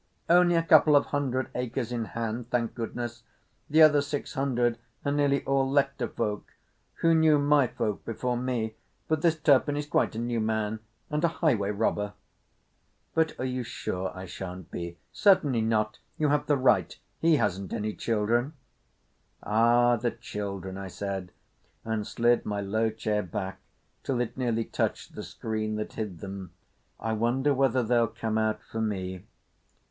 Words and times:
"Only 0.27 0.55
a 0.55 0.63
couple 0.63 0.95
of 0.95 1.05
hundred 1.05 1.51
acres 1.53 1.91
in 1.91 2.05
hand, 2.05 2.49
thank 2.49 2.73
goodness. 2.73 3.21
The 3.69 3.83
other 3.83 4.01
six 4.01 4.33
hundred 4.33 4.79
are 5.05 5.11
nearly 5.11 5.43
all 5.45 5.69
let 5.69 5.95
to 5.99 6.07
folk 6.07 6.55
who 7.01 7.13
knew 7.13 7.37
my 7.37 7.67
folk 7.67 8.03
before 8.03 8.35
me, 8.35 8.73
but 9.07 9.21
this 9.21 9.39
Turpin 9.39 9.77
is 9.77 9.85
quite 9.85 10.15
a 10.15 10.19
new 10.19 10.39
man—and 10.39 11.23
a 11.23 11.27
highway 11.27 11.69
robber." 11.69 12.13
"But 13.13 13.39
are 13.39 13.45
you 13.45 13.61
sure 13.61 14.11
I 14.17 14.25
sha'n't 14.25 14.71
be——?" 14.71 14.97
"Certainly 15.11 15.61
not. 15.61 15.99
You 16.17 16.29
have 16.29 16.47
the 16.47 16.57
right. 16.57 16.97
He 17.19 17.35
hasn't 17.35 17.71
any 17.71 17.93
children." 17.93 18.53
"Ah, 19.43 19.97
the 19.97 20.09
children!" 20.09 20.79
I 20.79 20.87
said, 20.87 21.31
and 21.85 22.07
slid 22.07 22.43
my 22.43 22.59
low 22.59 22.89
chair 22.89 23.21
back 23.21 23.59
till 24.01 24.19
it 24.19 24.35
nearly 24.35 24.65
touched 24.65 25.13
the 25.13 25.21
screen 25.21 25.75
that 25.75 25.93
hid 25.93 26.21
them. 26.21 26.53
"I 26.99 27.13
wonder 27.13 27.53
whether 27.53 27.83
they'll 27.83 28.07
come 28.07 28.39
out 28.39 28.63
for 28.63 28.81
me." 28.81 29.25